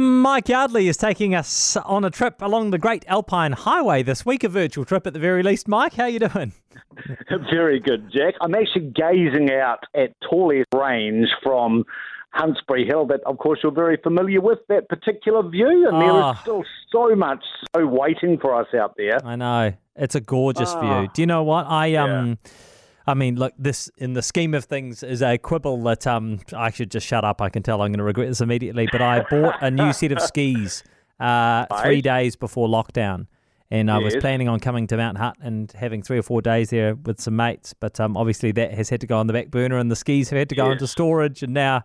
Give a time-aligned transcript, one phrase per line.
[0.00, 4.42] Mike Yardley is taking us on a trip along the Great Alpine Highway this week,
[4.42, 5.68] a virtual trip at the very least.
[5.68, 6.52] Mike, how are you doing?
[7.52, 8.34] Very good, Jack.
[8.40, 11.84] I'm actually gazing out at Torlesse Range from
[12.34, 16.32] Huntsbury Hill that, of course, you're very familiar with, that particular view, and there Ah.
[16.32, 17.44] is still so much
[17.76, 19.18] so waiting for us out there.
[19.24, 20.80] I know it's a gorgeous Ah.
[20.80, 21.10] view.
[21.12, 22.38] Do you know what I um?
[23.06, 26.70] I mean, look, this in the scheme of things is a quibble that um I
[26.70, 27.40] should just shut up.
[27.40, 28.88] I can tell I'm going to regret this immediately.
[28.92, 30.82] But I bought a new set of skis
[31.18, 33.26] uh, three days before lockdown,
[33.70, 36.70] and I was planning on coming to Mount Hutt and having three or four days
[36.70, 37.72] there with some mates.
[37.74, 40.30] But um, obviously that has had to go on the back burner, and the skis
[40.30, 40.72] have had to go Yes.
[40.74, 41.84] into storage, and now.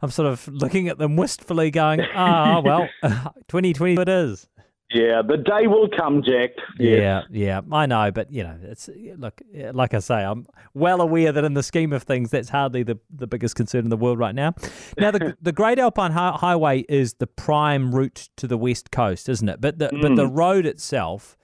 [0.00, 4.46] I'm sort of looking at them wistfully, going, "Ah, well, 2020 it is."
[4.90, 6.50] Yeah, the day will come, Jack.
[6.78, 7.26] Yes.
[7.30, 8.88] Yeah, yeah, I know, but you know, it's
[9.18, 9.40] look,
[9.72, 12.98] like I say, I'm well aware that in the scheme of things, that's hardly the,
[13.14, 14.54] the biggest concern in the world right now.
[14.96, 19.28] Now, the the Great Alpine Hi- Highway is the prime route to the west coast,
[19.28, 19.60] isn't it?
[19.60, 20.36] But the but the mm.
[20.36, 21.36] road itself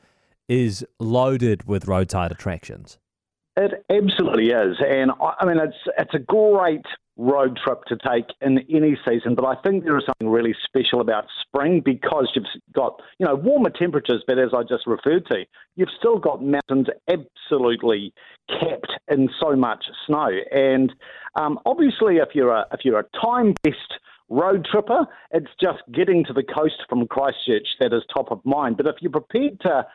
[0.49, 2.99] is loaded with roadside attractions.
[3.57, 6.85] It absolutely is, and I, I mean it's it's a great
[7.17, 9.37] road trip to take in any season.
[9.37, 13.37] But I think there is something really special about spring because you've got you know
[13.37, 15.45] warmer temperatures, but as I just referred to,
[15.77, 18.13] you've still got mountains absolutely
[18.49, 20.31] capped in so much snow.
[20.51, 20.93] And
[21.37, 26.25] um, obviously, if you're a if you're a time based road tripper, it's just getting
[26.25, 28.77] to the coast from Christchurch that is top of mind.
[28.77, 29.87] But if you're prepared to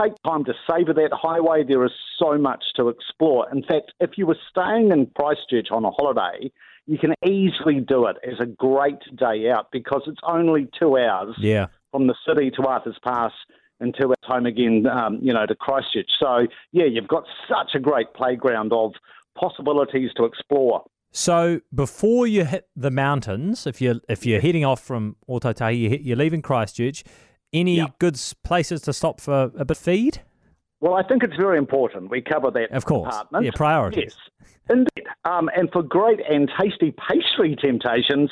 [0.00, 1.64] take time to savour that highway.
[1.64, 3.50] There is so much to explore.
[3.50, 6.50] In fact, if you were staying in Christchurch on a holiday,
[6.86, 11.34] you can easily do it as a great day out because it's only two hours
[11.38, 13.32] Yeah, from the city to Arthur's Pass
[13.80, 16.10] and two hours home again, um, you know, to Christchurch.
[16.18, 18.92] So, yeah, you've got such a great playground of
[19.38, 20.84] possibilities to explore.
[21.16, 26.16] So before you hit the mountains, if you're if you're heading off from hit- you're
[26.16, 27.04] leaving Christchurch.
[27.54, 27.86] Any Yeah.
[27.98, 30.18] good places to stop for a bit feed?
[30.80, 33.44] Well, I think it's very important we cover that Of course, department.
[33.46, 34.16] yeah, priorities.
[34.40, 35.06] Yes, indeed.
[35.24, 38.30] Um, and for great and tasty pastry temptations,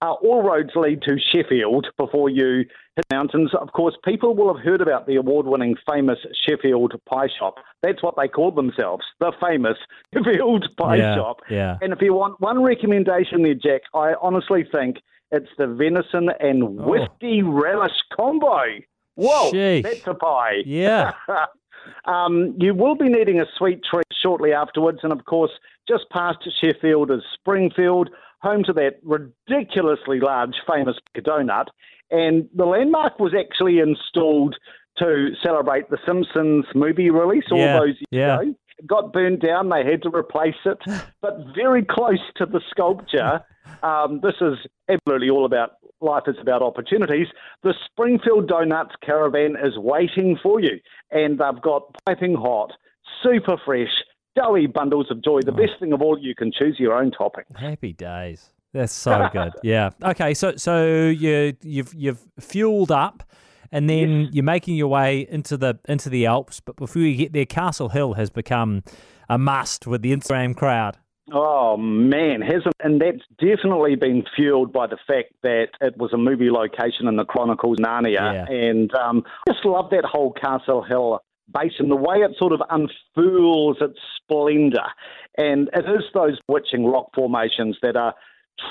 [0.00, 2.64] uh, all roads lead to Sheffield before you
[2.96, 3.50] hit mountains.
[3.54, 7.56] Of course, people will have heard about the award-winning famous Sheffield Pie Shop.
[7.82, 9.76] That's what they call themselves, the famous
[10.14, 11.40] Sheffield Pie Yeah, Shop.
[11.50, 11.76] yeah.
[11.82, 14.96] And if you want one recommendation there, Jack, I honestly think
[15.30, 16.66] it's the venison and Oh.
[16.90, 18.60] whiskey relish combo.
[19.16, 19.82] Whoa, Sheesh.
[19.82, 20.62] that's a pie.
[20.64, 21.12] Yeah.
[22.06, 25.50] um, you will be needing a sweet treat shortly afterwards, and of course,
[25.88, 28.10] just past Sheffield is Springfield,
[28.42, 31.66] home to that ridiculously large, famous donut.
[32.10, 34.56] And the landmark was actually installed
[34.98, 38.40] to celebrate the Simpsons movie release all Yeah, those years yeah.
[38.40, 38.54] ago.
[38.86, 40.78] Got burned down; they had to replace it,
[41.22, 43.40] but very close to the sculpture.
[43.82, 44.58] Um, this is
[44.88, 47.26] absolutely all about life is about opportunities.
[47.62, 50.80] The Springfield Donuts caravan is waiting for you,
[51.10, 52.72] and they've got piping hot,
[53.22, 53.90] super fresh,
[54.34, 55.40] doughy bundles of joy.
[55.44, 57.44] The best thing of all, you can choose your own topping.
[57.54, 58.50] Happy days.
[58.72, 59.52] That's so good.
[59.62, 59.90] Yeah.
[60.02, 60.34] Okay.
[60.34, 63.24] So so you you've you've fueled up,
[63.72, 66.60] and then you're making your way into the into the Alps.
[66.60, 68.82] But before you get there, Castle Hill has become
[69.28, 70.96] a must with the Instagram crowd.
[71.32, 76.16] Oh man, hasn't and that's definitely been fueled by the fact that it was a
[76.16, 78.46] movie location in the Chronicles Narnia, Yeah.
[78.52, 81.20] and um, I just love that whole Castle Hill
[81.52, 84.86] basin, the way it sort of unfurls its splendour,
[85.38, 88.14] and it is those witching rock formations that are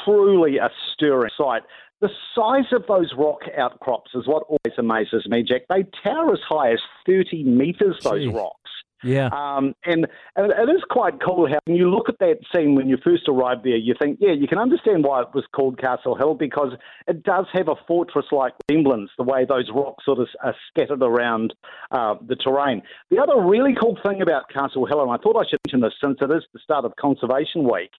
[0.06, 1.62] truly a stirring sight.
[2.02, 5.64] The size of those rock outcrops is what always amazes me, Jack.
[5.70, 8.56] They tower as high as 30 metres, those rocks.
[9.04, 9.30] Yeah.
[9.32, 12.90] Um, and, and it is quite cool how when you look at that scene when
[12.90, 16.16] you first arrive there, you think, yeah, you can understand why it was called Castle
[16.16, 16.74] Hill because
[17.08, 21.54] it does have a fortress-like resemblance, the way those rocks sort of are scattered around
[21.92, 22.82] uh, the terrain.
[23.10, 25.94] The other really cool thing about Castle Hill, and I thought I should mention this
[26.04, 27.92] since it is the start of Conservation Week,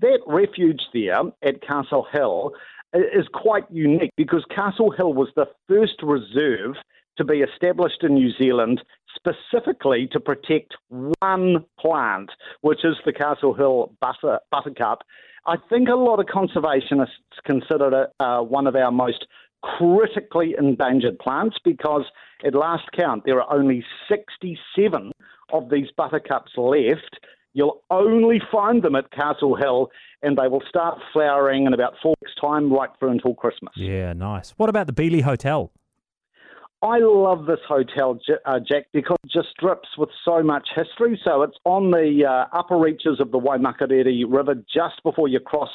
[0.00, 2.52] that refuge there at Castle Hill
[2.94, 6.76] is quite unique because Castle Hill was the first reserve
[7.16, 8.82] to be established in New Zealand
[9.14, 12.30] specifically to protect one plant,
[12.62, 15.02] which is the Castle Hill butter, buttercup.
[15.46, 17.08] I think a lot of conservationists
[17.44, 19.26] consider it uh, one of our most
[19.62, 22.04] critically endangered plants because
[22.44, 25.12] at last count there are only 67
[25.52, 27.18] of these buttercups left.
[27.54, 29.90] You'll only find them at Castle Hill,
[30.22, 33.72] and they will start flowering in about four weeks' time, right through until Christmas.
[33.76, 34.12] Yeah.
[34.12, 34.50] Nice.
[34.56, 35.70] What about the Bealey Hotel?
[36.82, 41.20] I love this hotel, uh, Jack, because it just drips with so much history.
[41.24, 45.70] So it's on the uh, upper reaches of the Waimakariri River just before you cross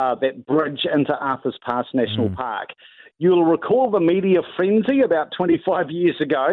[0.00, 2.70] uh, that bridge into Arthur's Pass National Park.
[3.18, 6.48] You'll recall the media frenzy about 25 years ago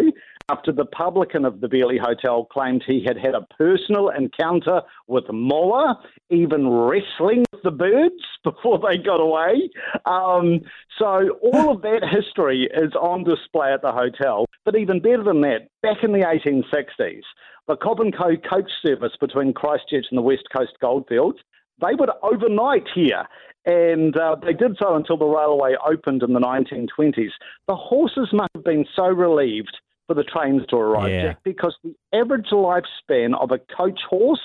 [0.49, 5.25] after the publican of the Bealey Hotel claimed he had had a personal encounter with
[5.31, 5.99] Moa,
[6.29, 9.69] even wrestling with the birds before they got away.
[10.05, 10.61] Um,
[10.99, 14.45] so all of that history is on display at the hotel.
[14.65, 17.21] But even better than that, back in the 1860s,
[17.67, 21.39] the Cobb and Co coach service between Christchurch and the West Coast Goldfields,
[21.79, 23.25] they would overnight here
[23.65, 27.31] and uh, they did so until the railway opened in the 1920s.
[27.67, 29.75] The horses must have been so relieved
[30.07, 31.21] for the trains to arrive, Yeah.
[31.23, 34.41] Jack, because the average lifespan of a coach horse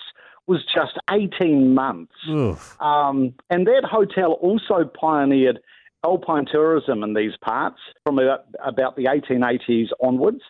[0.47, 2.15] was just 18 months.
[2.81, 5.61] Um, and that hotel also pioneered
[6.05, 10.41] alpine tourism in these parts from about, about the 1880s onwards.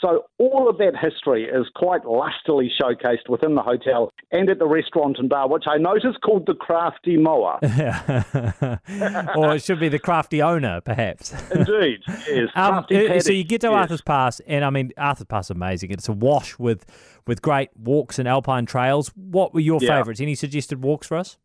[0.00, 4.66] So all of that history is quite lustily showcased within the hotel and at the
[4.68, 7.58] restaurant and bar, which I notice called the Crafty Moa.
[9.36, 11.32] or it should be the crafty owner, perhaps.
[11.50, 12.48] Indeed, yes.
[12.54, 13.76] Um, Crafty uh, so you get to yes.
[13.76, 15.90] Arthur's Pass, and I mean Arthur's Pass is amazing.
[15.90, 16.86] It's a wash with
[17.26, 19.10] with great walks and alpine trails.
[19.16, 19.98] What were your Yeah.
[19.98, 20.20] favourites?
[20.20, 21.38] Any suggested walks for us?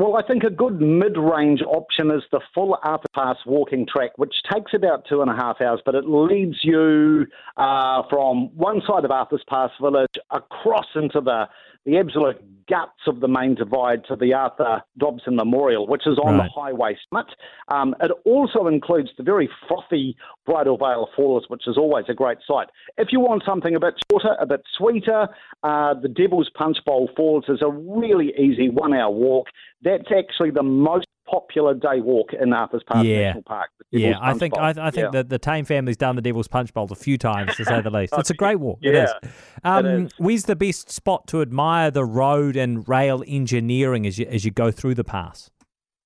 [0.00, 4.34] Well, I think a good mid-range option is the full Arthur Pass walking track, which
[4.50, 7.26] takes about two and a half hours, but it leads you
[7.58, 11.44] uh, from one side of Arthur's Pass village across into the
[11.84, 12.36] the absolute
[12.68, 16.44] guts of the main divide to the Arthur Dobson Memorial, which is on Right.
[16.44, 17.26] the highway summit.
[17.68, 20.16] Um, it also includes the very frothy
[20.46, 22.68] Bridal Veil Falls, which is always a great sight.
[22.96, 25.28] If you want something a bit shorter, a bit sweeter,
[25.64, 29.48] uh, the Devil's Punch Bowl Falls is a really easy one-hour walk.
[29.82, 33.26] That's actually the most popular day walk in Arthur's Pass Yeah.
[33.26, 33.70] National Park.
[33.92, 35.10] Yeah, I think I, I think Yeah.
[35.12, 37.90] that the Tame family's done the Devil's Punch Bowl a few times, to say the
[37.98, 38.14] least.
[38.16, 38.78] It's a great walk.
[38.82, 39.30] It Yeah, is.
[39.64, 40.12] Um, is.
[40.18, 44.50] Where's the best spot to admire the road and rail engineering as you as you
[44.50, 45.50] go through the pass?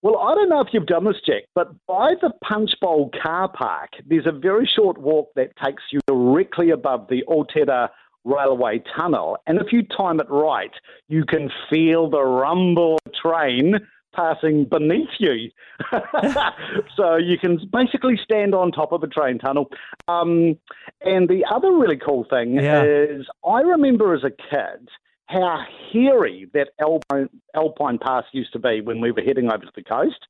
[0.03, 3.49] Well, I don't know if you've done this, Jack, but by the Punch Bowl car
[3.49, 7.89] park, there's a very short walk that takes you directly above the Otira
[8.25, 9.39] Railway Tunnel.
[9.47, 10.71] And if you time it right,
[11.09, 13.77] you can feel the rumble of train
[14.15, 15.51] passing beneath you.
[16.97, 19.67] so you can basically stand on top of a train tunnel.
[20.09, 20.59] Um,
[21.01, 22.83] and the other really cool thing Yeah.
[22.85, 24.89] is I remember as a kid
[25.27, 29.73] how hairy that Alpine, Alpine Pass used to be when we were heading over to
[29.75, 30.27] the coast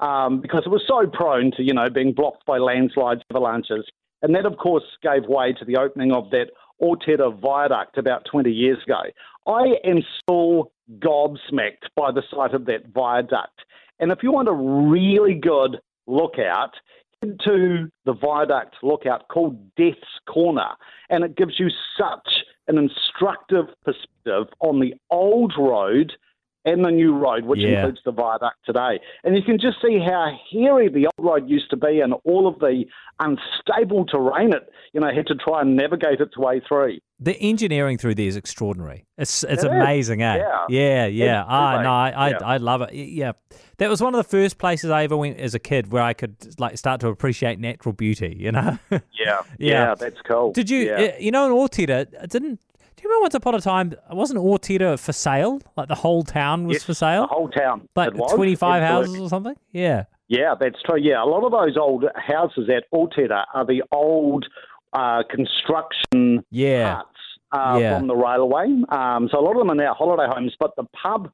[0.00, 3.86] um, because it was so prone to, you know, being blocked by landslides, avalanches.
[4.20, 6.46] And that, of course, gave way to the opening of that
[6.80, 9.00] Otira Viaduct about 20 years ago.
[9.46, 13.60] I am still gobsmacked by the sight of that viaduct.
[13.98, 16.72] And if you want a really good lookout,
[17.22, 20.70] head to the viaduct lookout called Death's Corner.
[21.08, 21.68] And it gives you
[21.98, 26.12] such an instructive perspective on the old road
[26.64, 27.78] and the new road, which Yeah.
[27.78, 29.00] includes the viaduct today.
[29.24, 32.46] And you can just see how hairy the old road used to be and all
[32.46, 32.84] of the
[33.18, 36.98] unstable terrain it, you know, had to try and navigate its way through.
[37.24, 39.06] The engineering through there is extraordinary.
[39.18, 40.36] It's it's It amazing, eh?
[40.38, 40.64] yeah.
[40.68, 41.44] yeah, yeah.
[41.46, 42.38] Ah, no, I, I yeah.
[42.42, 42.92] I love it.
[42.94, 43.32] Yeah,
[43.78, 46.14] that was one of the first places I ever went as a kid where I
[46.14, 48.36] could like start to appreciate natural beauty.
[48.38, 48.78] You know.
[48.90, 49.42] Yeah, Yeah.
[49.58, 50.52] yeah, that's cool.
[50.52, 51.16] Did you, Yeah.
[51.18, 51.52] you know, in
[52.22, 52.60] it didn't.
[52.96, 55.60] Do you remember once upon a time, wasn't Otira for sale?
[55.76, 57.22] Like the whole town was Yes, for sale?
[57.22, 57.88] The whole town.
[57.96, 58.86] like 25 absolutely.
[58.86, 59.56] houses or something?
[59.72, 60.04] Yeah.
[60.28, 60.98] Yeah, that's true.
[61.00, 64.46] Yeah, a lot of those old houses at Otira are the old
[64.92, 66.94] uh, construction Yeah.
[66.96, 67.11] parts
[67.52, 67.98] uh, Yeah.
[67.98, 68.66] from the railway.
[68.88, 71.30] Um, so a lot of them are now holiday homes, but the pub,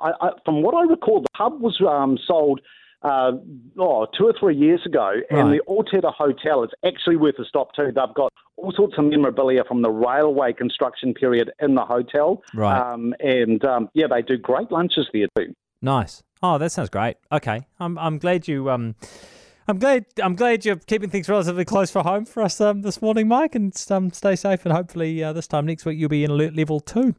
[0.00, 2.60] I, I, from what I recall, the pub was um, sold
[3.02, 3.32] uh,
[3.78, 5.60] oh, two or three years ago, and Right.
[5.66, 7.86] the Otira Hotel is actually worth a stop too.
[7.86, 12.42] They've got all sorts of memorabilia from the railway construction period in the hotel.
[12.54, 12.78] Right.
[12.78, 15.52] Um, and um, yeah, they do great lunches there too.
[15.80, 16.22] Nice.
[16.44, 17.16] Oh, that sounds great.
[17.32, 17.66] Okay.
[17.80, 18.94] I'm I'm glad you um
[19.68, 23.00] I'm glad I'm glad you're keeping things relatively close for home for us um, this
[23.00, 26.24] morning, Mike, and um, stay safe and hopefully uh, this time next week you'll be
[26.24, 27.14] in alert level two.